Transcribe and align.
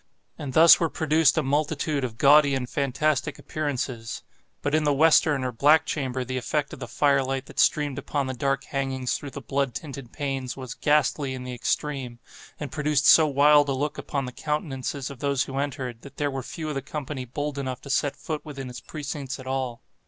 And 0.35 0.53
thus 0.53 0.79
were 0.79 0.89
produced 0.89 1.37
a 1.37 1.43
multitude 1.43 2.03
of 2.03 2.17
gaudy 2.17 2.55
and 2.55 2.67
fantastic 2.67 3.37
appearances. 3.37 4.23
But 4.63 4.73
in 4.73 4.83
the 4.83 4.95
western 4.95 5.43
or 5.43 5.51
black 5.51 5.85
chamber 5.85 6.23
the 6.25 6.37
effect 6.37 6.73
of 6.73 6.79
the 6.79 6.87
fire 6.87 7.23
light 7.23 7.45
that 7.45 7.59
streamed 7.59 7.99
upon 7.99 8.25
the 8.25 8.33
dark 8.33 8.63
hangings 8.63 9.13
through 9.15 9.29
the 9.29 9.43
blood 9.43 9.75
tinted 9.75 10.11
panes, 10.11 10.57
was 10.57 10.73
ghastly 10.73 11.35
in 11.35 11.43
the 11.43 11.53
extreme, 11.53 12.17
and 12.59 12.71
produced 12.71 13.05
so 13.05 13.27
wild 13.27 13.69
a 13.69 13.73
look 13.73 13.99
upon 13.99 14.25
the 14.25 14.31
countenances 14.31 15.11
of 15.11 15.19
those 15.19 15.43
who 15.43 15.59
entered, 15.59 16.01
that 16.01 16.17
there 16.17 16.31
were 16.31 16.41
few 16.41 16.67
of 16.69 16.73
the 16.73 16.81
company 16.81 17.23
bold 17.23 17.59
enough 17.59 17.81
to 17.81 17.91
set 17.91 18.15
foot 18.15 18.43
within 18.43 18.71
its 18.71 18.79
precincts 18.81 19.39
at 19.39 19.45
all. 19.45 19.83